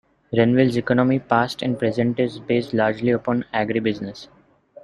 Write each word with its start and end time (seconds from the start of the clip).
Renville's 0.35 0.77
economy, 0.77 1.19
past 1.19 1.61
and 1.61 1.77
present, 1.77 2.19
is 2.19 2.39
based 2.39 2.73
largely 2.73 3.11
upon 3.11 3.45
agribusiness. 3.53 4.29